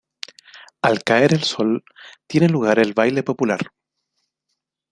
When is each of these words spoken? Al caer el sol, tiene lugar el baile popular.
Al 0.81 1.03
caer 1.03 1.31
el 1.31 1.43
sol, 1.43 1.83
tiene 2.25 2.49
lugar 2.49 2.79
el 2.79 2.95
baile 2.95 3.21
popular. 3.21 3.71